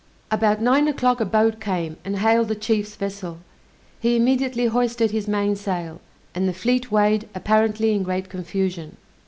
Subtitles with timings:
[0.31, 3.37] About nine o'clock a boat came and hailed the chief's vessel;
[3.99, 6.01] he immediately hoisted his mainsail,
[6.33, 8.97] and the fleet weighed apparently in great confusion.